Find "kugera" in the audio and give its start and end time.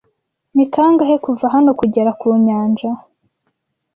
1.79-2.11